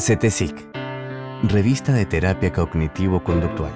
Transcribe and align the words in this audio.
CETESIC, 0.00 0.56
Revista 1.42 1.92
de 1.92 2.06
Terapia 2.06 2.52
Cognitivo-Conductual. 2.52 3.72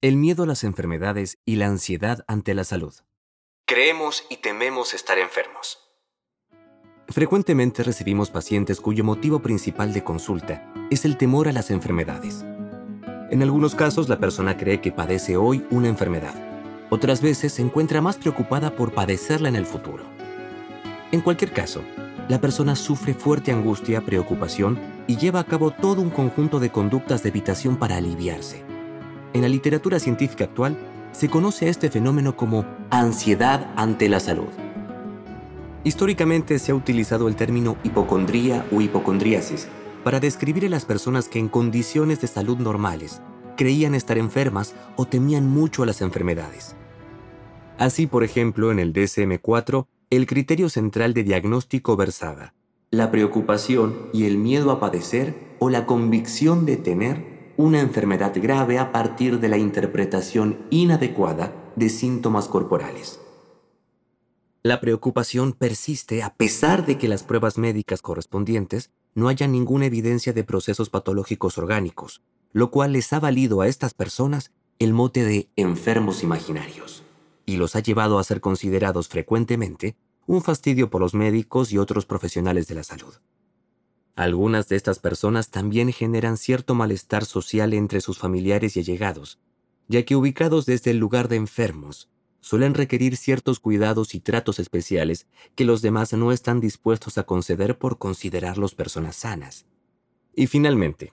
El 0.00 0.16
miedo 0.16 0.44
a 0.44 0.46
las 0.46 0.62
enfermedades 0.62 1.38
y 1.44 1.56
la 1.56 1.66
ansiedad 1.66 2.24
ante 2.28 2.54
la 2.54 2.62
salud. 2.62 2.94
Creemos 3.66 4.24
y 4.30 4.36
tememos 4.36 4.94
estar 4.94 5.18
enfermos. 5.18 5.78
Frecuentemente 7.08 7.82
recibimos 7.82 8.30
pacientes 8.30 8.80
cuyo 8.80 9.02
motivo 9.02 9.40
principal 9.40 9.92
de 9.92 10.04
consulta 10.04 10.72
es 10.90 11.04
el 11.04 11.16
temor 11.16 11.48
a 11.48 11.52
las 11.52 11.72
enfermedades. 11.72 12.44
En 13.30 13.42
algunos 13.42 13.74
casos 13.74 14.08
la 14.08 14.20
persona 14.20 14.56
cree 14.56 14.80
que 14.80 14.92
padece 14.92 15.36
hoy 15.36 15.66
una 15.70 15.88
enfermedad. 15.88 16.34
Otras 16.88 17.20
veces 17.20 17.52
se 17.52 17.62
encuentra 17.62 18.00
más 18.00 18.16
preocupada 18.16 18.76
por 18.76 18.94
padecerla 18.94 19.48
en 19.48 19.56
el 19.56 19.66
futuro. 19.66 20.04
En 21.12 21.20
cualquier 21.20 21.52
caso, 21.52 21.82
la 22.30 22.40
persona 22.40 22.76
sufre 22.76 23.12
fuerte 23.12 23.50
angustia, 23.50 24.02
preocupación 24.02 24.78
y 25.08 25.16
lleva 25.16 25.40
a 25.40 25.44
cabo 25.44 25.72
todo 25.72 26.00
un 26.00 26.10
conjunto 26.10 26.60
de 26.60 26.70
conductas 26.70 27.24
de 27.24 27.30
evitación 27.30 27.76
para 27.76 27.96
aliviarse. 27.96 28.62
En 29.32 29.42
la 29.42 29.48
literatura 29.48 29.98
científica 29.98 30.44
actual 30.44 30.78
se 31.10 31.28
conoce 31.28 31.66
a 31.66 31.70
este 31.70 31.90
fenómeno 31.90 32.36
como 32.36 32.64
ansiedad 32.90 33.72
ante 33.74 34.08
la 34.08 34.20
salud. 34.20 34.46
Históricamente 35.82 36.60
se 36.60 36.70
ha 36.70 36.76
utilizado 36.76 37.26
el 37.26 37.34
término 37.34 37.76
hipocondría 37.82 38.64
o 38.70 38.80
hipocondriasis 38.80 39.66
para 40.04 40.20
describir 40.20 40.66
a 40.66 40.68
las 40.68 40.84
personas 40.84 41.26
que 41.28 41.40
en 41.40 41.48
condiciones 41.48 42.20
de 42.20 42.28
salud 42.28 42.58
normales 42.58 43.22
creían 43.56 43.96
estar 43.96 44.18
enfermas 44.18 44.76
o 44.94 45.04
temían 45.04 45.48
mucho 45.48 45.82
a 45.82 45.86
las 45.86 46.00
enfermedades. 46.00 46.76
Así, 47.76 48.06
por 48.06 48.22
ejemplo, 48.22 48.70
en 48.70 48.78
el 48.78 48.92
DSM-4 48.92 49.88
el 50.10 50.26
criterio 50.26 50.68
central 50.68 51.14
de 51.14 51.22
diagnóstico 51.22 51.96
versaba 51.96 52.52
la 52.90 53.12
preocupación 53.12 54.10
y 54.12 54.24
el 54.24 54.38
miedo 54.38 54.72
a 54.72 54.80
padecer 54.80 55.54
o 55.60 55.70
la 55.70 55.86
convicción 55.86 56.66
de 56.66 56.76
tener 56.76 57.52
una 57.56 57.80
enfermedad 57.80 58.32
grave 58.34 58.80
a 58.80 58.90
partir 58.90 59.38
de 59.38 59.48
la 59.48 59.56
interpretación 59.56 60.66
inadecuada 60.70 61.54
de 61.76 61.88
síntomas 61.88 62.48
corporales. 62.48 63.20
La 64.64 64.80
preocupación 64.80 65.52
persiste 65.52 66.24
a 66.24 66.34
pesar 66.34 66.84
de 66.84 66.98
que 66.98 67.06
las 67.06 67.22
pruebas 67.22 67.56
médicas 67.56 68.02
correspondientes 68.02 68.90
no 69.14 69.28
hayan 69.28 69.52
ninguna 69.52 69.86
evidencia 69.86 70.32
de 70.32 70.42
procesos 70.42 70.90
patológicos 70.90 71.56
orgánicos, 71.56 72.20
lo 72.52 72.72
cual 72.72 72.94
les 72.94 73.12
ha 73.12 73.20
valido 73.20 73.60
a 73.60 73.68
estas 73.68 73.94
personas 73.94 74.50
el 74.80 74.92
mote 74.92 75.22
de 75.22 75.48
enfermos 75.54 76.24
imaginarios 76.24 77.04
y 77.50 77.56
los 77.56 77.74
ha 77.74 77.80
llevado 77.80 78.18
a 78.18 78.24
ser 78.24 78.40
considerados 78.40 79.08
frecuentemente 79.08 79.96
un 80.26 80.40
fastidio 80.40 80.88
por 80.88 81.00
los 81.00 81.14
médicos 81.14 81.72
y 81.72 81.78
otros 81.78 82.06
profesionales 82.06 82.68
de 82.68 82.76
la 82.76 82.84
salud. 82.84 83.14
Algunas 84.14 84.68
de 84.68 84.76
estas 84.76 85.00
personas 85.00 85.50
también 85.50 85.92
generan 85.92 86.36
cierto 86.36 86.76
malestar 86.76 87.24
social 87.24 87.74
entre 87.74 88.00
sus 88.00 88.18
familiares 88.18 88.76
y 88.76 88.80
allegados, 88.80 89.40
ya 89.88 90.04
que 90.04 90.14
ubicados 90.14 90.64
desde 90.64 90.92
el 90.92 90.98
lugar 90.98 91.26
de 91.26 91.36
enfermos, 91.36 92.08
suelen 92.40 92.74
requerir 92.74 93.16
ciertos 93.16 93.58
cuidados 93.58 94.14
y 94.14 94.20
tratos 94.20 94.60
especiales 94.60 95.26
que 95.56 95.64
los 95.64 95.82
demás 95.82 96.12
no 96.12 96.30
están 96.30 96.60
dispuestos 96.60 97.18
a 97.18 97.24
conceder 97.24 97.78
por 97.78 97.98
considerarlos 97.98 98.76
personas 98.76 99.16
sanas. 99.16 99.66
Y 100.36 100.46
finalmente, 100.46 101.12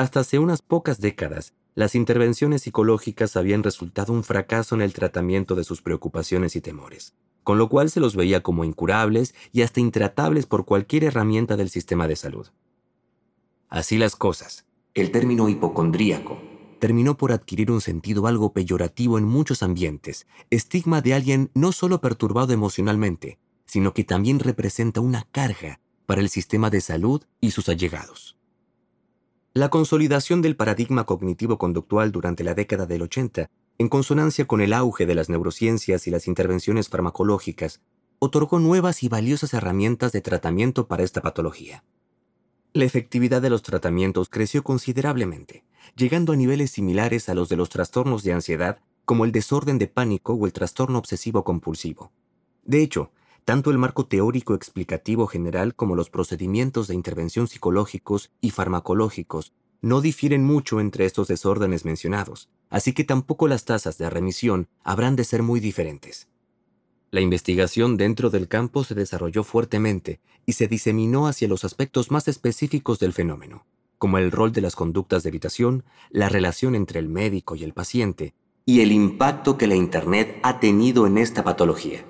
hasta 0.00 0.20
hace 0.20 0.38
unas 0.38 0.62
pocas 0.62 0.98
décadas, 0.98 1.52
las 1.74 1.94
intervenciones 1.94 2.62
psicológicas 2.62 3.36
habían 3.36 3.62
resultado 3.62 4.14
un 4.14 4.24
fracaso 4.24 4.74
en 4.74 4.80
el 4.80 4.94
tratamiento 4.94 5.54
de 5.54 5.62
sus 5.62 5.82
preocupaciones 5.82 6.56
y 6.56 6.62
temores, 6.62 7.14
con 7.44 7.58
lo 7.58 7.68
cual 7.68 7.90
se 7.90 8.00
los 8.00 8.16
veía 8.16 8.42
como 8.42 8.64
incurables 8.64 9.34
y 9.52 9.60
hasta 9.60 9.78
intratables 9.78 10.46
por 10.46 10.64
cualquier 10.64 11.04
herramienta 11.04 11.58
del 11.58 11.68
sistema 11.68 12.08
de 12.08 12.16
salud. 12.16 12.48
Así 13.68 13.98
las 13.98 14.16
cosas, 14.16 14.64
el 14.94 15.10
término 15.10 15.50
hipocondríaco 15.50 16.40
terminó 16.78 17.18
por 17.18 17.30
adquirir 17.30 17.70
un 17.70 17.82
sentido 17.82 18.26
algo 18.26 18.54
peyorativo 18.54 19.18
en 19.18 19.24
muchos 19.24 19.62
ambientes, 19.62 20.26
estigma 20.48 21.02
de 21.02 21.12
alguien 21.12 21.50
no 21.52 21.72
solo 21.72 22.00
perturbado 22.00 22.54
emocionalmente, 22.54 23.38
sino 23.66 23.92
que 23.92 24.04
también 24.04 24.38
representa 24.38 25.02
una 25.02 25.28
carga 25.30 25.78
para 26.06 26.22
el 26.22 26.30
sistema 26.30 26.70
de 26.70 26.80
salud 26.80 27.22
y 27.42 27.50
sus 27.50 27.68
allegados. 27.68 28.39
La 29.52 29.68
consolidación 29.68 30.42
del 30.42 30.54
paradigma 30.54 31.06
cognitivo-conductual 31.06 32.12
durante 32.12 32.44
la 32.44 32.54
década 32.54 32.86
del 32.86 33.02
80, 33.02 33.50
en 33.78 33.88
consonancia 33.88 34.44
con 34.44 34.60
el 34.60 34.72
auge 34.72 35.06
de 35.06 35.16
las 35.16 35.28
neurociencias 35.28 36.06
y 36.06 36.12
las 36.12 36.28
intervenciones 36.28 36.88
farmacológicas, 36.88 37.80
otorgó 38.20 38.60
nuevas 38.60 39.02
y 39.02 39.08
valiosas 39.08 39.52
herramientas 39.52 40.12
de 40.12 40.20
tratamiento 40.20 40.86
para 40.86 41.02
esta 41.02 41.20
patología. 41.20 41.82
La 42.74 42.84
efectividad 42.84 43.42
de 43.42 43.50
los 43.50 43.62
tratamientos 43.62 44.28
creció 44.28 44.62
considerablemente, 44.62 45.64
llegando 45.96 46.32
a 46.32 46.36
niveles 46.36 46.70
similares 46.70 47.28
a 47.28 47.34
los 47.34 47.48
de 47.48 47.56
los 47.56 47.70
trastornos 47.70 48.22
de 48.22 48.32
ansiedad 48.32 48.78
como 49.04 49.24
el 49.24 49.32
desorden 49.32 49.78
de 49.78 49.88
pánico 49.88 50.34
o 50.34 50.46
el 50.46 50.52
trastorno 50.52 50.96
obsesivo 50.96 51.42
compulsivo. 51.42 52.12
De 52.62 52.82
hecho, 52.82 53.10
tanto 53.44 53.70
el 53.70 53.78
marco 53.78 54.06
teórico 54.06 54.54
explicativo 54.54 55.26
general 55.26 55.74
como 55.74 55.96
los 55.96 56.10
procedimientos 56.10 56.88
de 56.88 56.94
intervención 56.94 57.48
psicológicos 57.48 58.30
y 58.40 58.50
farmacológicos 58.50 59.52
no 59.82 60.00
difieren 60.00 60.44
mucho 60.44 60.80
entre 60.80 61.06
estos 61.06 61.28
desórdenes 61.28 61.84
mencionados, 61.84 62.48
así 62.68 62.92
que 62.92 63.04
tampoco 63.04 63.48
las 63.48 63.64
tasas 63.64 63.98
de 63.98 64.10
remisión 64.10 64.68
habrán 64.84 65.16
de 65.16 65.24
ser 65.24 65.42
muy 65.42 65.60
diferentes. 65.60 66.28
La 67.10 67.20
investigación 67.20 67.96
dentro 67.96 68.30
del 68.30 68.46
campo 68.46 68.84
se 68.84 68.94
desarrolló 68.94 69.42
fuertemente 69.42 70.20
y 70.46 70.52
se 70.52 70.68
diseminó 70.68 71.26
hacia 71.26 71.48
los 71.48 71.64
aspectos 71.64 72.10
más 72.10 72.28
específicos 72.28 73.00
del 73.00 73.12
fenómeno, 73.12 73.66
como 73.98 74.18
el 74.18 74.30
rol 74.30 74.52
de 74.52 74.60
las 74.60 74.76
conductas 74.76 75.22
de 75.22 75.30
evitación, 75.30 75.84
la 76.10 76.28
relación 76.28 76.74
entre 76.74 77.00
el 77.00 77.08
médico 77.08 77.56
y 77.56 77.64
el 77.64 77.72
paciente, 77.72 78.34
y 78.64 78.80
el 78.80 78.92
impacto 78.92 79.58
que 79.58 79.66
la 79.66 79.74
Internet 79.74 80.38
ha 80.42 80.60
tenido 80.60 81.06
en 81.06 81.18
esta 81.18 81.42
patología. 81.42 82.04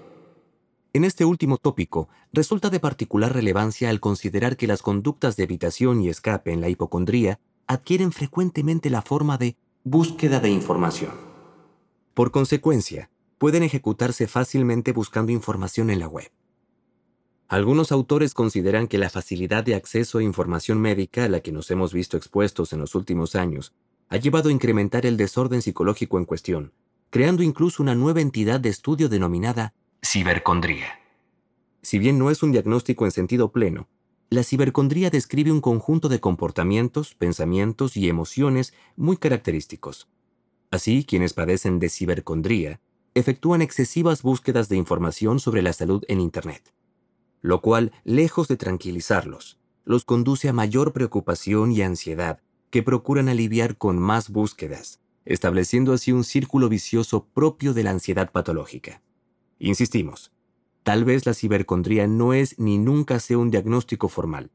En 0.93 1.05
este 1.05 1.25
último 1.25 1.56
tópico, 1.56 2.09
resulta 2.33 2.69
de 2.69 2.81
particular 2.81 3.33
relevancia 3.33 3.91
al 3.91 4.01
considerar 4.01 4.56
que 4.56 4.67
las 4.67 4.83
conductas 4.83 5.37
de 5.37 5.45
evitación 5.45 6.03
y 6.03 6.09
escape 6.09 6.53
en 6.53 6.61
la 6.61 6.69
hipocondría 6.69 7.39
adquieren 7.69 8.11
frecuentemente 8.11 8.91
la 8.91 9.01
forma 9.01 9.39
de 9.39 9.56
búsqueda 9.84 10.41
de 10.41 10.51
información. 10.51 11.12
Por 12.12 12.33
consecuencia, 12.33 13.09
pueden 13.39 13.62
ejecutarse 13.62 14.27
fácilmente 14.27 14.91
buscando 14.91 15.31
información 15.31 15.91
en 15.91 16.01
la 16.01 16.09
web. 16.09 16.28
Algunos 17.47 17.93
autores 17.93 18.34
consideran 18.34 18.89
que 18.89 18.99
la 18.99 19.11
facilidad 19.11 19.62
de 19.62 19.77
acceso 19.77 20.19
a 20.19 20.25
información 20.25 20.81
médica 20.81 21.25
a 21.25 21.28
la 21.28 21.39
que 21.39 21.53
nos 21.53 21.71
hemos 21.71 21.93
visto 21.93 22.17
expuestos 22.17 22.72
en 22.72 22.81
los 22.81 22.97
últimos 22.97 23.37
años 23.37 23.72
ha 24.09 24.17
llevado 24.17 24.49
a 24.49 24.53
incrementar 24.53 25.07
el 25.07 25.17
desorden 25.17 25.62
psicológico 25.62 26.19
en 26.19 26.25
cuestión, 26.25 26.72
creando 27.11 27.45
incluso 27.45 27.81
una 27.81 27.95
nueva 27.95 28.21
entidad 28.21 28.59
de 28.59 28.71
estudio 28.71 29.09
denominada 29.09 29.72
Cibercondría. 30.03 30.99
Si 31.83 31.99
bien 31.99 32.19
no 32.19 32.31
es 32.31 32.43
un 32.43 32.53
diagnóstico 32.53 33.05
en 33.05 33.11
sentido 33.11 33.53
pleno, 33.53 33.87
la 34.31 34.44
cibercondría 34.44 35.11
describe 35.11 35.53
un 35.53 35.61
conjunto 35.61 36.09
de 36.09 36.21
comportamientos, 36.21 37.15
pensamientos 37.15 37.99
y 37.99 38.09
emociones 38.09 38.72
muy 38.97 39.19
característicos. 39.19 40.09
Así, 40.71 41.05
quienes 41.05 41.34
padecen 41.34 41.78
de 41.78 41.91
cibercondría 41.91 42.81
efectúan 43.15 43.60
excesivas 43.60 44.22
búsquedas 44.22 44.71
de 44.71 44.77
información 44.77 45.39
sobre 45.39 45.60
la 45.60 45.75
salud 45.75 46.03
en 46.09 46.21
Internet, 46.21 46.72
lo 47.43 47.60
cual, 47.60 47.93
lejos 48.05 48.49
de 48.49 48.56
tranquilizarlos, 48.56 49.59
los 49.84 50.06
conduce 50.06 50.49
a 50.49 50.55
mayor 50.55 50.94
preocupación 50.94 51.72
y 51.72 51.83
ansiedad 51.83 52.41
que 52.71 52.83
procuran 52.83 53.28
aliviar 53.28 53.77
con 53.77 53.99
más 53.99 54.31
búsquedas, 54.31 55.00
estableciendo 55.27 55.93
así 55.93 56.10
un 56.10 56.25
círculo 56.25 56.71
vicioso 56.71 57.27
propio 57.34 57.75
de 57.75 57.83
la 57.83 57.91
ansiedad 57.91 58.33
patológica. 58.33 59.03
Insistimos, 59.62 60.32
tal 60.84 61.04
vez 61.04 61.26
la 61.26 61.34
cibercondría 61.34 62.06
no 62.06 62.32
es 62.32 62.59
ni 62.59 62.78
nunca 62.78 63.21
sea 63.21 63.36
un 63.36 63.51
diagnóstico 63.51 64.09
formal, 64.09 64.51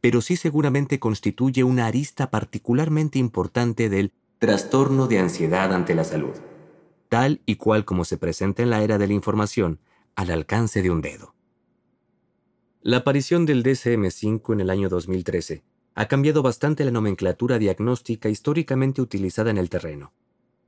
pero 0.00 0.20
sí 0.20 0.34
seguramente 0.34 0.98
constituye 0.98 1.62
una 1.62 1.86
arista 1.86 2.32
particularmente 2.32 3.20
importante 3.20 3.88
del 3.88 4.12
trastorno 4.40 5.06
de 5.06 5.20
ansiedad 5.20 5.72
ante 5.72 5.94
la 5.94 6.02
salud, 6.02 6.34
tal 7.08 7.40
y 7.46 7.54
cual 7.54 7.84
como 7.84 8.04
se 8.04 8.18
presenta 8.18 8.64
en 8.64 8.70
la 8.70 8.82
era 8.82 8.98
de 8.98 9.06
la 9.06 9.12
información, 9.12 9.78
al 10.16 10.32
alcance 10.32 10.82
de 10.82 10.90
un 10.90 11.02
dedo. 11.02 11.36
La 12.82 12.98
aparición 12.98 13.46
del 13.46 13.62
DCM5 13.62 14.54
en 14.54 14.60
el 14.60 14.70
año 14.70 14.88
2013 14.88 15.62
ha 15.94 16.08
cambiado 16.08 16.42
bastante 16.42 16.84
la 16.84 16.90
nomenclatura 16.90 17.60
diagnóstica 17.60 18.28
históricamente 18.28 19.00
utilizada 19.02 19.52
en 19.52 19.58
el 19.58 19.70
terreno 19.70 20.12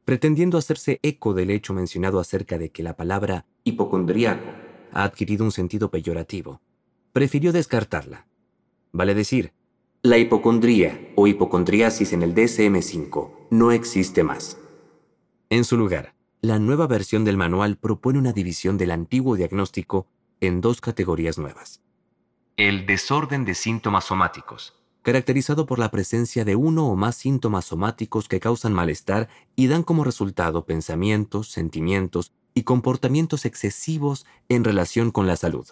pretendiendo 0.05 0.59
hacerse 0.59 0.99
eco 1.03 1.35
del 1.35 1.51
hecho 1.51 1.73
mencionado 1.73 2.21
acerca 2.21 2.59
de 2.59 2.71
que 2.71 2.83
la 2.83 2.97
palabra 2.97 3.47
hipocondriaco 3.65 4.51
ha 4.93 5.05
adquirido 5.05 5.45
un 5.45 5.53
sentido 5.53 5.91
peyorativo, 5.91 6.61
prefirió 7.13 7.53
descartarla. 7.53 8.27
Vale 8.93 9.15
decir, 9.15 9.53
la 10.03 10.19
hipocondría 10.19 11.13
o 11.15 11.27
hipocondriasis 11.27 12.13
en 12.13 12.23
el 12.23 12.35
DSM-5 12.35 13.49
no 13.51 13.71
existe 13.71 14.25
más. 14.25 14.59
En 15.51 15.65
su 15.65 15.77
lugar, 15.77 16.15
la 16.41 16.59
nueva 16.59 16.87
versión 16.87 17.25
del 17.25 17.37
manual 17.37 17.77
propone 17.77 18.19
una 18.19 18.33
división 18.33 18.79
del 18.79 18.93
antiguo 18.93 19.37
diagnóstico 19.37 20.07
en 20.41 20.63
dos 20.63 20.81
categorías 20.81 21.37
nuevas. 21.37 21.83
El 22.57 22.87
desorden 22.87 23.45
de 23.45 23.55
síntomas 23.55 24.05
somáticos, 24.05 24.80
caracterizado 25.03 25.67
por 25.67 25.79
la 25.79 25.91
presencia 25.91 26.45
de 26.45 26.57
uno 26.57 26.87
o 26.87 26.97
más 26.97 27.17
síntomas 27.17 27.67
somáticos 27.67 28.29
que 28.29 28.41
causan 28.41 28.73
malestar 28.73 29.29
y 29.57 29.67
dan 29.69 29.83
como 29.83 30.05
resultado 30.05 30.67
pensamientos, 30.67 31.51
sentimientos 31.51 32.33
y 32.55 32.65
comportamientos 32.65 33.45
excesivos 33.45 34.27
en 34.49 34.65
relación 34.65 35.11
con 35.11 35.27
la 35.27 35.37
salud. 35.37 35.67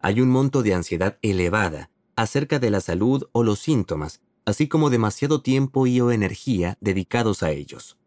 Hay 0.00 0.20
un 0.20 0.30
monto 0.30 0.62
de 0.62 0.74
ansiedad 0.74 1.18
elevada 1.22 1.90
acerca 2.16 2.58
de 2.58 2.70
la 2.70 2.80
salud 2.80 3.28
o 3.32 3.42
los 3.42 3.58
síntomas, 3.58 4.20
así 4.44 4.68
como 4.68 4.90
demasiado 4.90 5.42
tiempo 5.42 5.86
y 5.86 6.00
o 6.00 6.10
energía 6.10 6.78
dedicados 6.80 7.42
a 7.42 7.50
ellos. 7.50 7.98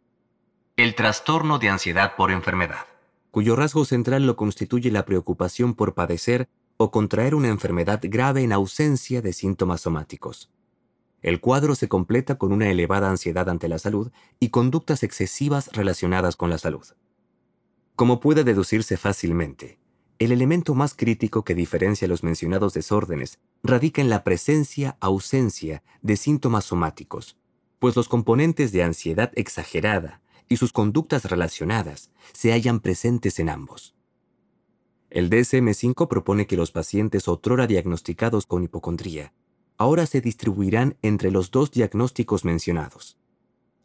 El 0.75 0.95
trastorno 0.95 1.59
de 1.59 1.69
ansiedad 1.69 2.15
por 2.15 2.31
enfermedad, 2.31 2.85
cuyo 3.29 3.55
rasgo 3.55 3.85
central 3.85 4.25
lo 4.25 4.35
constituye 4.35 4.91
la 4.91 5.05
preocupación 5.05 5.75
por 5.75 5.93
padecer 5.93 6.49
o 6.77 6.91
contraer 6.91 7.35
una 7.35 7.49
enfermedad 7.49 7.99
grave 8.03 8.43
en 8.43 8.51
ausencia 8.51 9.21
de 9.21 9.33
síntomas 9.33 9.81
somáticos. 9.81 10.51
El 11.21 11.39
cuadro 11.39 11.75
se 11.75 11.87
completa 11.87 12.37
con 12.37 12.51
una 12.51 12.69
elevada 12.69 13.09
ansiedad 13.09 13.47
ante 13.49 13.69
la 13.69 13.79
salud 13.79 14.11
y 14.39 14.49
conductas 14.49 15.03
excesivas 15.03 15.69
relacionadas 15.71 16.35
con 16.35 16.49
la 16.49 16.57
salud. 16.57 16.85
Como 17.95 18.19
puede 18.19 18.43
deducirse 18.43 18.97
fácilmente, 18.97 19.79
el 20.19 20.31
elemento 20.31 20.75
más 20.75 20.93
crítico 20.93 21.43
que 21.43 21.55
diferencia 21.55 22.07
los 22.07 22.23
mencionados 22.23 22.73
desórdenes 22.73 23.39
radica 23.63 24.01
en 24.01 24.09
la 24.09 24.23
presencia-ausencia 24.23 25.83
de 26.01 26.17
síntomas 26.17 26.65
somáticos, 26.65 27.37
pues 27.79 27.95
los 27.95 28.09
componentes 28.09 28.71
de 28.71 28.83
ansiedad 28.83 29.31
exagerada 29.35 30.21
y 30.49 30.57
sus 30.57 30.71
conductas 30.71 31.25
relacionadas 31.25 32.11
se 32.33 32.51
hallan 32.51 32.79
presentes 32.79 33.39
en 33.39 33.49
ambos. 33.49 33.95
El 35.13 35.29
DSM-5 35.29 36.07
propone 36.07 36.47
que 36.47 36.57
los 36.57 36.71
pacientes 36.71 37.27
otrora 37.27 37.67
diagnosticados 37.67 38.47
con 38.47 38.63
hipocondría 38.63 39.31
ahora 39.77 40.07
se 40.07 40.21
distribuirán 40.21 40.97
entre 41.03 41.29
los 41.29 41.51
dos 41.51 41.69
diagnósticos 41.69 42.45
mencionados. 42.45 43.15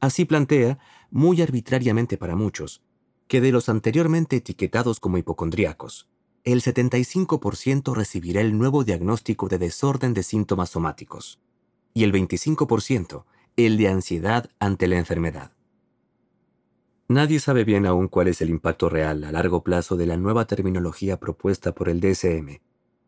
Así 0.00 0.25
plantea, 0.25 0.78
muy 1.10 1.42
arbitrariamente 1.42 2.16
para 2.16 2.34
muchos, 2.34 2.80
que 3.26 3.42
de 3.42 3.52
los 3.52 3.69
anteriormente 3.69 4.36
etiquetados 4.36 5.00
como 5.00 5.19
hipocondríacos, 5.19 6.08
el 6.44 6.62
75% 6.62 7.94
recibirá 7.94 8.40
el 8.40 8.56
nuevo 8.56 8.84
diagnóstico 8.84 9.48
de 9.48 9.58
desorden 9.58 10.14
de 10.14 10.22
síntomas 10.22 10.70
somáticos 10.70 11.40
y 11.92 12.04
el 12.04 12.12
25% 12.12 13.25
el 13.56 13.76
de 13.76 13.88
ansiedad 13.88 14.48
ante 14.60 14.88
la 14.88 14.96
enfermedad. 14.96 15.57
Nadie 17.10 17.40
sabe 17.40 17.64
bien 17.64 17.87
aún 17.87 18.08
cuál 18.08 18.28
es 18.28 18.43
el 18.43 18.50
impacto 18.50 18.90
real 18.90 19.25
a 19.25 19.32
largo 19.32 19.62
plazo 19.62 19.96
de 19.96 20.05
la 20.05 20.19
nueva 20.19 20.46
terminología 20.46 21.19
propuesta 21.19 21.75
por 21.75 21.88
el 21.88 22.02
DSM, 22.02 22.60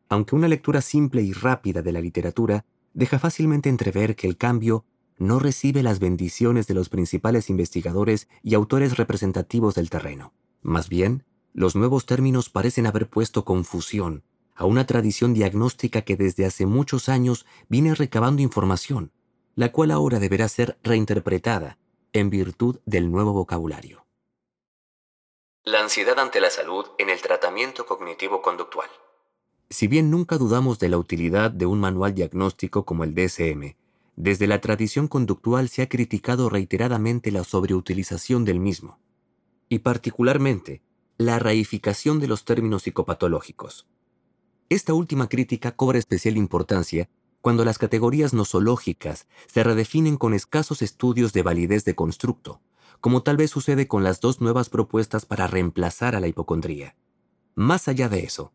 aunque 0.08 0.35
una 0.35 0.49
lectura 0.49 0.81
simple 0.81 1.20
y 1.20 1.35
rápida 1.35 1.82
de 1.82 1.93
la 1.93 2.00
literatura 2.00 2.64
deja 2.94 3.19
fácilmente 3.19 3.69
entrever 3.69 4.17
que 4.17 4.26
el 4.26 4.38
cambio 4.38 4.87
no 5.19 5.38
recibe 5.38 5.82
las 5.82 5.99
bendiciones 5.99 6.67
de 6.67 6.73
los 6.73 6.88
principales 6.88 7.50
investigadores 7.50 8.26
y 8.43 8.55
autores 8.55 8.97
representativos 8.97 9.75
del 9.75 9.91
terreno. 9.91 10.32
Más 10.62 10.88
bien, 10.88 11.25
los 11.53 11.76
nuevos 11.76 12.06
términos 12.06 12.49
parecen 12.49 12.87
haber 12.87 13.06
puesto 13.11 13.44
confusión 13.44 14.23
a 14.55 14.64
una 14.64 14.87
tradición 14.87 15.35
diagnóstica 15.35 16.00
que 16.03 16.17
desde 16.17 16.46
hace 16.46 16.64
muchos 16.64 17.11
años 17.11 17.44
viene 17.69 17.94
recabando 17.94 18.41
información, 18.41 19.12
la 19.56 19.73
cual 19.73 19.91
ahora 19.91 20.20
deberá 20.20 20.49
ser 20.49 20.79
reinterpretada 20.82 21.76
en 22.12 22.31
virtud 22.31 22.81
del 22.87 23.11
nuevo 23.11 23.33
vocabulario. 23.33 24.07
La 25.65 25.81
ansiedad 25.81 26.19
ante 26.19 26.41
la 26.41 26.51
salud 26.51 26.87
en 26.99 27.11
el 27.11 27.21
tratamiento 27.21 27.87
cognitivo-conductual. 27.87 28.89
Si 29.69 29.87
bien 29.87 30.11
nunca 30.11 30.39
dudamos 30.39 30.79
de 30.79 30.89
la 30.89 30.99
utilidad 30.99 31.51
de 31.51 31.67
un 31.67 31.79
manual 31.79 32.15
diagnóstico 32.15 32.85
como 32.85 33.05
el 33.05 33.15
DSM, 33.15 33.77
desde 34.17 34.47
la 34.47 34.61
tradición 34.61 35.07
conductual 35.07 35.69
se 35.69 35.83
ha 35.83 35.89
criticado 35.89 36.49
reiteradamente 36.49 37.31
la 37.31 37.45
sobreutilización 37.45 38.45
del 38.45 38.59
mismo, 38.59 38.99
y 39.69 39.79
particularmente 39.81 40.83
la 41.19 41.39
raificación 41.39 42.19
de 42.19 42.27
los 42.27 42.45
términos 42.45 42.83
psicopatológicos. 42.83 43.87
Esta 44.69 44.95
última 44.95 45.29
crítica 45.29 45.73
cobra 45.77 45.99
especial 45.99 46.37
importancia 46.37 47.09
cuando 47.41 47.65
las 47.65 47.79
categorías 47.79 48.35
nosológicas 48.35 49.27
se 49.47 49.65
redefinen 49.65 50.17
con 50.17 50.35
escasos 50.35 50.83
estudios 50.83 51.33
de 51.33 51.43
validez 51.43 51.85
de 51.85 51.95
constructo, 51.95 52.61
como 53.01 53.23
tal 53.23 53.37
vez 53.37 53.51
sucede 53.51 53.89
con 53.89 54.05
las 54.05 54.21
dos 54.21 54.41
nuevas 54.41 54.69
propuestas 54.69 55.25
para 55.25 55.47
reemplazar 55.47 56.15
a 56.15 56.21
la 56.21 56.29
hipocondría. 56.29 56.97
Más 57.55 57.89
allá 57.89 58.09
de 58.09 58.21
eso, 58.21 58.53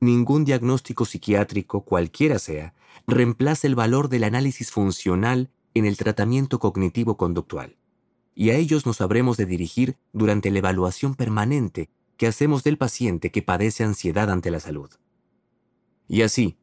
ningún 0.00 0.44
diagnóstico 0.44 1.04
psiquiátrico, 1.04 1.82
cualquiera 1.82 2.38
sea, 2.38 2.74
reemplaza 3.06 3.66
el 3.66 3.74
valor 3.74 4.08
del 4.08 4.24
análisis 4.24 4.70
funcional 4.70 5.50
en 5.74 5.84
el 5.84 5.96
tratamiento 5.96 6.58
cognitivo-conductual. 6.58 7.76
Y 8.34 8.50
a 8.50 8.54
ellos 8.54 8.86
nos 8.86 9.00
habremos 9.00 9.36
de 9.36 9.46
dirigir 9.46 9.96
durante 10.12 10.50
la 10.50 10.58
evaluación 10.58 11.14
permanente 11.16 11.90
que 12.16 12.26
hacemos 12.26 12.62
del 12.62 12.78
paciente 12.78 13.30
que 13.30 13.42
padece 13.42 13.84
ansiedad 13.84 14.30
ante 14.30 14.50
la 14.50 14.60
salud. 14.60 14.90
Y 16.08 16.22
así, 16.22 16.56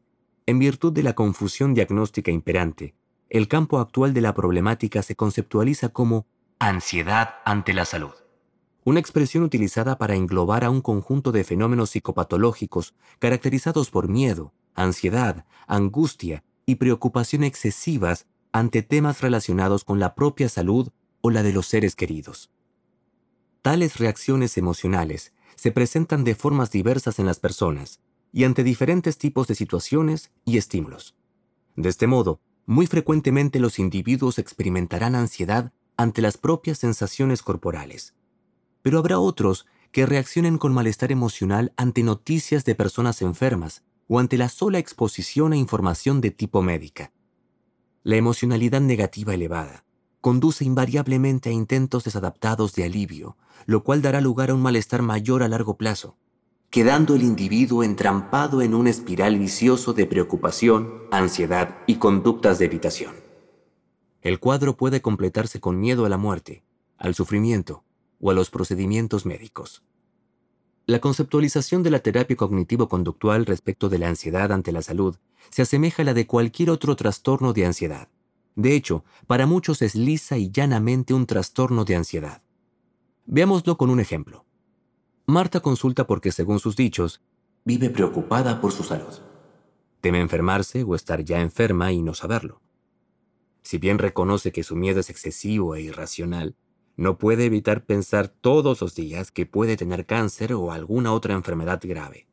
en 0.48 0.60
virtud 0.60 0.94
de 0.94 1.04
la 1.04 1.14
confusión 1.14 1.74
diagnóstica 1.74 2.32
imperante, 2.32 2.94
el 3.30 3.48
campo 3.48 3.80
actual 3.80 4.14
de 4.14 4.22
la 4.22 4.34
problemática 4.34 5.02
se 5.02 5.16
conceptualiza 5.16 5.90
como 5.90 6.28
ansiedad 6.60 7.36
ante 7.46 7.74
la 7.74 7.86
salud, 7.86 8.14
una 8.84 9.00
expresión 9.00 9.44
utilizada 9.44 9.98
para 9.98 10.16
englobar 10.16 10.64
a 10.64 10.70
un 10.70 10.82
conjunto 10.82 11.32
de 11.32 11.44
fenómenos 11.44 11.90
psicopatológicos 11.90 12.94
caracterizados 13.18 13.90
por 13.90 14.08
miedo, 14.08 14.54
ansiedad, 14.76 15.46
angustia 15.68 16.44
y 16.68 16.76
preocupación 16.76 17.44
excesivas 17.44 18.28
ante 18.52 18.84
temas 18.84 19.22
relacionados 19.22 19.84
con 19.84 20.00
la 20.00 20.14
propia 20.14 20.48
salud 20.48 20.90
o 21.22 21.32
la 21.32 21.42
de 21.42 21.54
los 21.54 21.66
seres 21.66 21.96
queridos. 21.96 22.52
Tales 23.64 23.98
reacciones 23.98 24.58
emocionales 24.60 25.34
se 25.56 25.72
presentan 25.72 26.24
de 26.24 26.36
formas 26.36 26.70
diversas 26.70 27.18
en 27.18 27.26
las 27.26 27.40
personas, 27.40 28.00
y 28.36 28.44
ante 28.44 28.66
diferentes 28.66 29.18
tipos 29.18 29.48
de 29.48 29.56
situaciones 29.56 30.30
y 30.44 30.58
estímulos. 30.58 31.16
De 31.78 31.88
este 31.88 32.06
modo, 32.06 32.42
muy 32.66 32.86
frecuentemente 32.86 33.62
los 33.62 33.80
individuos 33.80 34.40
experimentarán 34.40 35.16
ansiedad 35.16 35.72
ante 35.96 36.22
las 36.22 36.38
propias 36.38 36.80
sensaciones 36.80 37.42
corporales. 37.42 38.14
Pero 38.82 39.00
habrá 39.00 39.20
otros 39.20 39.66
que 39.94 40.06
reaccionen 40.06 40.58
con 40.58 40.74
malestar 40.74 41.14
emocional 41.14 41.72
ante 41.78 42.04
noticias 42.04 42.66
de 42.66 42.76
personas 42.76 43.22
enfermas 43.22 43.86
o 44.10 44.20
ante 44.20 44.38
la 44.38 44.50
sola 44.50 44.80
exposición 44.80 45.54
a 45.54 45.56
información 45.56 46.20
de 46.20 46.32
tipo 46.32 46.62
médica. 46.62 47.14
La 48.04 48.18
emocionalidad 48.18 48.82
negativa 48.82 49.34
elevada 49.34 49.86
conduce 50.20 50.66
invariablemente 50.66 51.52
a 51.52 51.54
intentos 51.54 52.04
desadaptados 52.04 52.76
de 52.76 52.84
alivio, 52.84 53.38
lo 53.66 53.86
cual 53.86 54.02
dará 54.02 54.20
lugar 54.20 54.50
a 54.50 54.56
un 54.56 54.62
malestar 54.62 55.04
mayor 55.04 55.42
a 55.42 55.48
largo 55.48 55.78
plazo, 55.78 56.18
quedando 56.70 57.16
el 57.16 57.24
individuo 57.24 57.84
entrampado 57.84 58.62
en 58.62 58.74
un 58.74 58.88
espiral 58.88 59.38
vicioso 59.38 59.94
de 59.94 60.06
preocupación, 60.06 61.04
ansiedad 61.12 61.78
y 61.88 61.96
conductas 61.96 62.60
de 62.60 62.66
evitación. 62.66 63.14
El 64.22 64.40
cuadro 64.40 64.76
puede 64.76 65.02
completarse 65.02 65.60
con 65.60 65.80
miedo 65.80 66.06
a 66.06 66.10
la 66.10 66.18
muerte, 66.18 66.64
al 66.98 67.16
sufrimiento 67.16 67.84
o 68.20 68.32
a 68.32 68.34
los 68.34 68.50
procedimientos 68.50 69.26
médicos. 69.26 69.84
La 70.88 71.00
conceptualización 71.00 71.82
de 71.82 71.90
la 71.90 72.00
terapia 72.00 72.36
cognitivo-conductual 72.36 73.46
respecto 73.46 73.90
de 73.90 73.98
la 73.98 74.10
ansiedad 74.10 74.52
ante 74.52 74.72
la 74.72 74.82
salud 74.82 75.18
se 75.50 75.64
asemeja 75.64 76.04
a 76.04 76.06
la 76.06 76.14
de 76.14 76.28
cualquier 76.28 76.70
otro 76.70 76.96
trastorno 76.96 77.54
de 77.54 77.66
ansiedad. 77.66 78.08
De 78.56 78.76
hecho, 78.76 79.04
para 79.28 79.48
muchos 79.48 79.82
es 79.82 79.96
lisa 79.96 80.38
y 80.38 80.52
llanamente 80.52 81.14
un 81.14 81.26
trastorno 81.26 81.86
de 81.86 81.96
ansiedad. 81.96 82.42
Veámoslo 83.26 83.78
con 83.78 83.90
un 83.90 84.00
ejemplo. 84.00 84.45
Marta 85.28 85.60
consulta 85.60 86.06
porque, 86.06 86.32
según 86.32 86.60
sus 86.60 86.76
dichos, 86.76 87.22
vive 87.64 87.90
preocupada 87.90 88.62
por 88.62 88.72
su 88.72 88.84
salud. 88.84 89.14
Teme 90.00 90.22
enfermarse 90.22 90.84
o 90.84 90.94
estar 90.94 91.24
ya 91.24 91.42
enferma 91.42 91.92
y 91.92 92.04
no 92.04 92.14
saberlo. 92.14 92.62
Si 93.64 93.80
bien 93.80 93.98
reconoce 93.98 94.52
que 94.52 94.62
su 94.62 94.76
miedo 94.76 95.00
es 95.00 95.10
excesivo 95.10 95.74
e 95.74 95.82
irracional, 95.82 96.56
no 96.96 97.18
puede 97.18 97.46
evitar 97.46 97.86
pensar 97.86 98.28
todos 98.28 98.82
los 98.82 98.94
días 98.94 99.32
que 99.32 99.48
puede 99.48 99.78
tener 99.78 100.06
cáncer 100.06 100.54
o 100.54 100.72
alguna 100.72 101.12
otra 101.12 101.34
enfermedad 101.34 101.82
grave. 101.84 102.28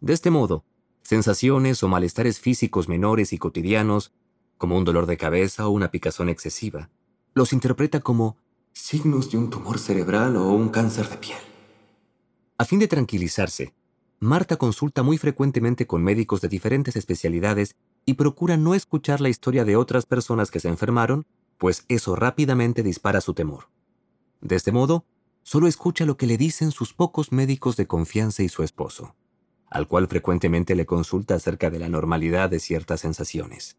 De 0.00 0.12
este 0.12 0.30
modo, 0.30 0.64
sensaciones 1.02 1.82
o 1.82 1.88
malestares 1.88 2.38
físicos 2.38 2.88
menores 2.88 3.32
y 3.32 3.38
cotidianos, 3.38 4.12
como 4.58 4.78
un 4.78 4.84
dolor 4.84 5.06
de 5.06 5.16
cabeza 5.16 5.66
o 5.66 5.70
una 5.70 5.90
picazón 5.90 6.28
excesiva, 6.28 6.88
los 7.34 7.52
interpreta 7.52 7.98
como 7.98 8.36
signos 8.72 9.28
de 9.32 9.38
un 9.38 9.50
tumor 9.50 9.80
cerebral 9.80 10.36
o 10.36 10.50
un 10.50 10.68
cáncer 10.68 11.08
de 11.08 11.16
piel. 11.16 11.51
A 12.62 12.64
fin 12.64 12.78
de 12.78 12.86
tranquilizarse, 12.86 13.74
Marta 14.20 14.56
consulta 14.56 15.02
muy 15.02 15.18
frecuentemente 15.18 15.88
con 15.88 16.00
médicos 16.00 16.40
de 16.42 16.46
diferentes 16.46 16.94
especialidades 16.94 17.74
y 18.06 18.14
procura 18.14 18.56
no 18.56 18.76
escuchar 18.76 19.20
la 19.20 19.30
historia 19.30 19.64
de 19.64 19.74
otras 19.74 20.06
personas 20.06 20.52
que 20.52 20.60
se 20.60 20.68
enfermaron, 20.68 21.26
pues 21.58 21.84
eso 21.88 22.14
rápidamente 22.14 22.84
dispara 22.84 23.20
su 23.20 23.34
temor. 23.34 23.64
De 24.40 24.54
este 24.54 24.70
modo, 24.70 25.04
solo 25.42 25.66
escucha 25.66 26.06
lo 26.06 26.16
que 26.16 26.28
le 26.28 26.36
dicen 26.36 26.70
sus 26.70 26.94
pocos 26.94 27.32
médicos 27.32 27.76
de 27.76 27.88
confianza 27.88 28.44
y 28.44 28.48
su 28.48 28.62
esposo. 28.62 29.16
al 29.68 29.88
cual 29.88 30.06
frecuentemente 30.06 30.76
le 30.76 30.86
consulta 30.86 31.34
acerca 31.34 31.68
de 31.68 31.80
la 31.80 31.88
normalidad 31.88 32.48
de 32.48 32.60
ciertas 32.60 33.00
sensaciones. 33.00 33.76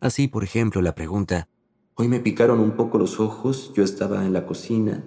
Así, 0.00 0.26
por 0.26 0.42
ejemplo, 0.42 0.80
la 0.80 0.94
pregunta, 0.94 1.50
Hoy 1.96 2.08
me 2.08 2.20
picaron 2.20 2.60
un 2.60 2.76
poco 2.76 2.96
los 2.96 3.20
ojos, 3.20 3.74
yo 3.74 3.84
estaba 3.84 4.24
en 4.24 4.32
la 4.32 4.46
cocina. 4.46 5.04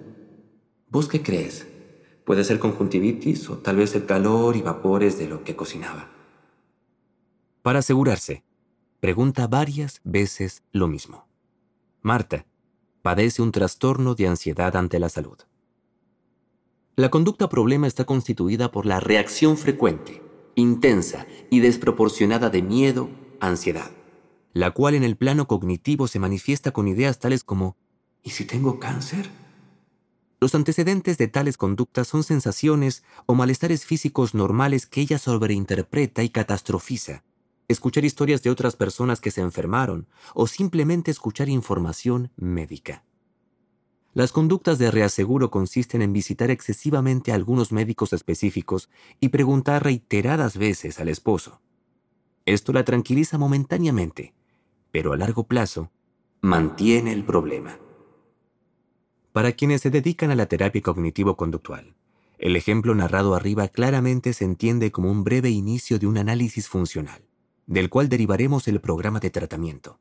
¿Vos 0.88 1.08
qué 1.08 1.22
crees? 1.24 1.66
Puede 2.30 2.44
ser 2.44 2.60
conjuntivitis 2.60 3.50
o 3.50 3.58
tal 3.58 3.74
vez 3.74 3.96
el 3.96 4.06
calor 4.06 4.54
y 4.54 4.62
vapores 4.62 5.18
de 5.18 5.26
lo 5.26 5.42
que 5.42 5.56
cocinaba. 5.56 6.06
Para 7.60 7.80
asegurarse, 7.80 8.44
pregunta 9.00 9.48
varias 9.48 10.00
veces 10.04 10.62
lo 10.70 10.86
mismo. 10.86 11.26
Marta 12.02 12.46
padece 13.02 13.42
un 13.42 13.50
trastorno 13.50 14.14
de 14.14 14.28
ansiedad 14.28 14.76
ante 14.76 15.00
la 15.00 15.08
salud. 15.08 15.38
La 16.94 17.10
conducta 17.10 17.48
problema 17.48 17.88
está 17.88 18.04
constituida 18.04 18.70
por 18.70 18.86
la 18.86 19.00
reacción 19.00 19.56
frecuente, 19.56 20.22
intensa 20.54 21.26
y 21.50 21.58
desproporcionada 21.58 22.48
de 22.48 22.62
miedo, 22.62 23.10
ansiedad 23.40 23.90
la 24.52 24.70
cual 24.70 24.94
en 24.94 25.02
el 25.02 25.16
plano 25.16 25.48
cognitivo 25.48 26.06
se 26.06 26.20
manifiesta 26.20 26.70
con 26.70 26.86
ideas 26.86 27.18
tales 27.18 27.42
como 27.42 27.76
¿y 28.22 28.30
si 28.30 28.44
tengo 28.44 28.78
cáncer? 28.78 29.28
Los 30.40 30.54
antecedentes 30.54 31.18
de 31.18 31.28
tales 31.28 31.58
conductas 31.58 32.08
son 32.08 32.24
sensaciones 32.24 33.04
o 33.26 33.34
malestares 33.34 33.84
físicos 33.84 34.34
normales 34.34 34.86
que 34.86 35.02
ella 35.02 35.18
sobreinterpreta 35.18 36.22
y 36.22 36.30
catastrofiza. 36.30 37.24
Escuchar 37.68 38.06
historias 38.06 38.42
de 38.42 38.48
otras 38.48 38.74
personas 38.74 39.20
que 39.20 39.30
se 39.30 39.42
enfermaron 39.42 40.08
o 40.32 40.46
simplemente 40.46 41.10
escuchar 41.10 41.50
información 41.50 42.32
médica. 42.36 43.04
Las 44.14 44.32
conductas 44.32 44.78
de 44.78 44.90
reaseguro 44.90 45.50
consisten 45.50 46.00
en 46.00 46.14
visitar 46.14 46.50
excesivamente 46.50 47.32
a 47.32 47.34
algunos 47.34 47.70
médicos 47.70 48.14
específicos 48.14 48.88
y 49.20 49.28
preguntar 49.28 49.84
reiteradas 49.84 50.56
veces 50.56 51.00
al 51.00 51.10
esposo. 51.10 51.60
Esto 52.46 52.72
la 52.72 52.84
tranquiliza 52.84 53.36
momentáneamente, 53.36 54.32
pero 54.90 55.12
a 55.12 55.18
largo 55.18 55.44
plazo 55.44 55.92
mantiene 56.40 57.12
el 57.12 57.24
problema. 57.24 57.78
Para 59.32 59.52
quienes 59.52 59.82
se 59.82 59.90
dedican 59.90 60.32
a 60.32 60.34
la 60.34 60.46
terapia 60.46 60.82
cognitivo-conductual, 60.82 61.94
el 62.38 62.56
ejemplo 62.56 62.94
narrado 62.94 63.34
arriba 63.34 63.68
claramente 63.68 64.32
se 64.32 64.44
entiende 64.44 64.90
como 64.90 65.10
un 65.10 65.22
breve 65.22 65.50
inicio 65.50 65.98
de 66.00 66.08
un 66.08 66.18
análisis 66.18 66.68
funcional, 66.68 67.22
del 67.66 67.90
cual 67.90 68.08
derivaremos 68.08 68.66
el 68.66 68.80
programa 68.80 69.20
de 69.20 69.30
tratamiento. 69.30 70.00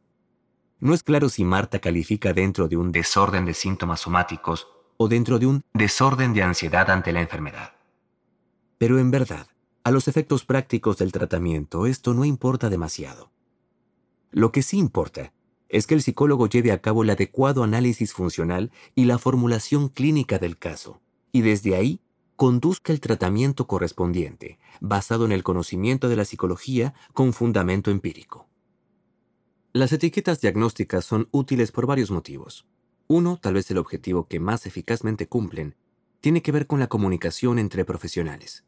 No 0.80 0.96
es 0.96 1.04
claro 1.04 1.30
si 1.30 1.44
Marta 1.44 1.80
califica 1.80 2.34
dentro 2.34 2.68
de 2.68 2.78
un 2.78 2.92
desorden 2.92 3.46
de 3.46 3.54
síntomas 3.54 4.00
somáticos 4.00 4.68
o 4.98 5.08
dentro 5.08 5.38
de 5.38 5.46
un 5.46 5.64
desorden 5.74 6.34
de 6.34 6.42
ansiedad 6.42 6.90
ante 6.90 7.12
la 7.12 7.22
enfermedad. 7.22 7.74
Pero 8.80 8.98
en 8.98 9.12
verdad, 9.12 9.48
a 9.84 9.92
los 9.92 10.08
efectos 10.08 10.44
prácticos 10.44 10.98
del 10.98 11.12
tratamiento 11.12 11.86
esto 11.86 12.14
no 12.14 12.26
importa 12.26 12.70
demasiado. 12.70 13.30
Lo 14.32 14.52
que 14.52 14.64
sí 14.64 14.78
importa 14.78 15.34
es 15.70 15.88
que 15.88 15.94
el 15.94 16.02
psicólogo 16.02 16.48
lleve 16.48 16.72
a 16.72 16.82
cabo 16.82 17.04
el 17.04 17.10
adecuado 17.10 17.64
análisis 17.64 18.14
funcional 18.14 18.72
y 18.96 19.06
la 19.06 19.18
formulación 19.18 19.90
clínica 19.90 20.40
del 20.40 20.58
caso, 20.58 21.02
y 21.32 21.42
desde 21.42 21.76
ahí 21.76 22.02
conduzca 22.36 22.92
el 22.92 23.00
tratamiento 23.00 23.68
correspondiente, 23.68 24.60
basado 24.82 25.26
en 25.26 25.32
el 25.32 25.44
conocimiento 25.44 26.10
de 26.10 26.16
la 26.16 26.26
psicología 26.26 26.94
con 27.14 27.34
fundamento 27.34 27.92
empírico. 27.92 28.48
Las 29.74 29.92
etiquetas 29.92 30.42
diagnósticas 30.42 31.06
son 31.06 31.28
útiles 31.32 31.72
por 31.72 31.86
varios 31.86 32.12
motivos. 32.12 32.66
Uno, 33.08 33.38
tal 33.42 33.56
vez 33.56 33.70
el 33.72 33.78
objetivo 33.78 34.28
que 34.28 34.40
más 34.40 34.66
eficazmente 34.66 35.28
cumplen, 35.28 35.76
tiene 36.22 36.42
que 36.42 36.52
ver 36.52 36.66
con 36.66 36.80
la 36.80 36.88
comunicación 36.88 37.60
entre 37.60 37.86
profesionales. 37.86 38.66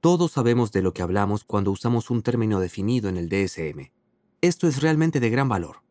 Todos 0.00 0.32
sabemos 0.32 0.72
de 0.72 0.82
lo 0.82 0.94
que 0.94 1.02
hablamos 1.02 1.44
cuando 1.44 1.70
usamos 1.70 2.10
un 2.10 2.22
término 2.22 2.60
definido 2.60 3.08
en 3.08 3.16
el 3.16 3.28
DSM, 3.28 3.90
esto 4.42 4.66
es 4.66 4.80
realmente 4.80 5.20
de 5.20 5.28
gran 5.28 5.50
valor. 5.50 5.82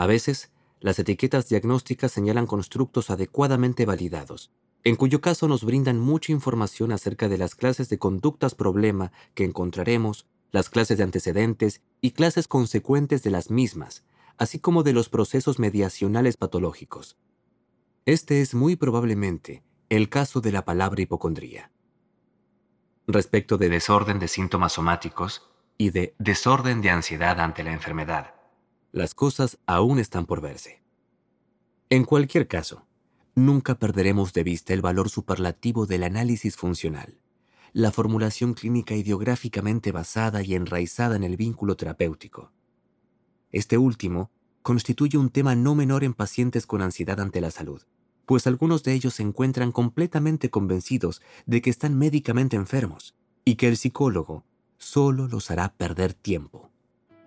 A 0.00 0.06
veces, 0.06 0.50
las 0.80 0.98
etiquetas 0.98 1.50
diagnósticas 1.50 2.10
señalan 2.10 2.46
constructos 2.46 3.10
adecuadamente 3.10 3.84
validados, 3.84 4.50
en 4.82 4.96
cuyo 4.96 5.20
caso 5.20 5.46
nos 5.46 5.62
brindan 5.62 6.00
mucha 6.00 6.32
información 6.32 6.90
acerca 6.90 7.28
de 7.28 7.36
las 7.36 7.54
clases 7.54 7.90
de 7.90 7.98
conductas 7.98 8.54
problema 8.54 9.12
que 9.34 9.44
encontraremos, 9.44 10.24
las 10.52 10.70
clases 10.70 10.96
de 10.96 11.04
antecedentes 11.04 11.82
y 12.00 12.12
clases 12.12 12.48
consecuentes 12.48 13.22
de 13.22 13.30
las 13.30 13.50
mismas, 13.50 14.02
así 14.38 14.58
como 14.58 14.84
de 14.84 14.94
los 14.94 15.10
procesos 15.10 15.58
mediacionales 15.58 16.38
patológicos. 16.38 17.18
Este 18.06 18.40
es 18.40 18.54
muy 18.54 18.76
probablemente 18.76 19.62
el 19.90 20.08
caso 20.08 20.40
de 20.40 20.50
la 20.50 20.64
palabra 20.64 21.02
hipocondría. 21.02 21.72
Respecto 23.06 23.58
de 23.58 23.68
desorden 23.68 24.18
de 24.18 24.28
síntomas 24.28 24.72
somáticos, 24.72 25.42
y 25.76 25.90
de 25.90 26.14
desorden 26.18 26.80
de 26.80 26.88
ansiedad 26.88 27.38
ante 27.38 27.62
la 27.62 27.72
enfermedad. 27.72 28.39
Las 28.92 29.14
cosas 29.14 29.58
aún 29.66 30.00
están 30.00 30.26
por 30.26 30.40
verse. 30.40 30.82
En 31.90 32.04
cualquier 32.04 32.48
caso, 32.48 32.86
nunca 33.36 33.78
perderemos 33.78 34.32
de 34.32 34.42
vista 34.42 34.74
el 34.74 34.82
valor 34.82 35.08
superlativo 35.08 35.86
del 35.86 36.02
análisis 36.02 36.56
funcional, 36.56 37.20
la 37.72 37.92
formulación 37.92 38.54
clínica 38.54 38.96
ideográficamente 38.96 39.92
basada 39.92 40.42
y 40.42 40.56
enraizada 40.56 41.14
en 41.14 41.22
el 41.22 41.36
vínculo 41.36 41.76
terapéutico. 41.76 42.52
Este 43.52 43.78
último 43.78 44.32
constituye 44.62 45.18
un 45.18 45.30
tema 45.30 45.54
no 45.54 45.76
menor 45.76 46.02
en 46.02 46.12
pacientes 46.12 46.66
con 46.66 46.82
ansiedad 46.82 47.20
ante 47.20 47.40
la 47.40 47.52
salud, 47.52 47.82
pues 48.26 48.48
algunos 48.48 48.82
de 48.82 48.92
ellos 48.92 49.14
se 49.14 49.22
encuentran 49.22 49.70
completamente 49.70 50.50
convencidos 50.50 51.22
de 51.46 51.62
que 51.62 51.70
están 51.70 51.96
médicamente 51.96 52.56
enfermos 52.56 53.14
y 53.44 53.54
que 53.54 53.68
el 53.68 53.76
psicólogo 53.76 54.44
solo 54.78 55.28
los 55.28 55.50
hará 55.52 55.74
perder 55.74 56.12
tiempo. 56.12 56.70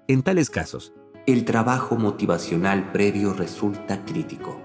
En 0.08 0.24
tales 0.24 0.50
casos, 0.50 0.94
el 1.26 1.46
trabajo 1.46 1.96
motivacional 1.96 2.92
previo 2.92 3.34
resulta 3.34 4.04
crítico. 4.04 4.60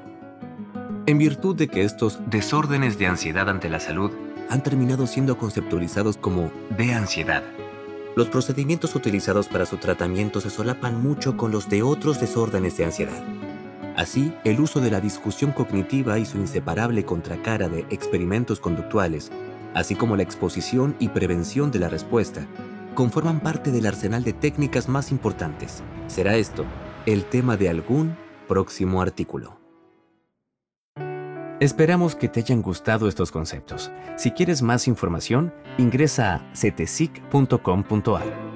En 1.06 1.16
virtud 1.16 1.54
de 1.54 1.68
que 1.68 1.84
estos 1.84 2.18
desórdenes 2.28 2.98
de 2.98 3.06
ansiedad 3.06 3.48
ante 3.48 3.68
la 3.68 3.78
salud 3.78 4.10
han 4.50 4.62
terminado 4.64 5.06
siendo 5.06 5.38
conceptualizados 5.38 6.16
como 6.16 6.50
de 6.76 6.94
ansiedad, 6.94 7.44
los 8.16 8.28
procedimientos 8.28 8.96
utilizados 8.96 9.46
para 9.46 9.66
su 9.66 9.76
tratamiento 9.76 10.40
se 10.40 10.50
solapan 10.50 11.00
mucho 11.00 11.36
con 11.36 11.52
los 11.52 11.68
de 11.68 11.82
otros 11.84 12.20
desórdenes 12.20 12.76
de 12.76 12.86
ansiedad. 12.86 13.22
Así, 13.96 14.32
el 14.42 14.58
uso 14.58 14.80
de 14.80 14.90
la 14.90 15.00
discusión 15.00 15.52
cognitiva 15.52 16.18
y 16.18 16.26
su 16.26 16.38
inseparable 16.38 17.04
contracara 17.04 17.68
de 17.68 17.86
experimentos 17.90 18.58
conductuales, 18.58 19.30
así 19.74 19.94
como 19.94 20.16
la 20.16 20.24
exposición 20.24 20.96
y 20.98 21.08
prevención 21.10 21.70
de 21.70 21.78
la 21.78 21.88
respuesta, 21.88 22.48
conforman 22.94 23.40
parte 23.40 23.70
del 23.70 23.86
arsenal 23.86 24.24
de 24.24 24.32
técnicas 24.32 24.88
más 24.88 25.10
importantes. 25.10 25.82
Será 26.06 26.36
esto 26.36 26.64
el 27.06 27.24
tema 27.24 27.56
de 27.56 27.68
algún 27.68 28.16
próximo 28.46 29.00
artículo. 29.00 29.58
Esperamos 31.60 32.14
que 32.14 32.28
te 32.28 32.40
hayan 32.40 32.62
gustado 32.62 33.08
estos 33.08 33.32
conceptos. 33.32 33.90
Si 34.16 34.30
quieres 34.30 34.62
más 34.62 34.86
información, 34.86 35.52
ingresa 35.76 36.34
a 36.34 36.54
cetesic.com.ar. 36.54 38.47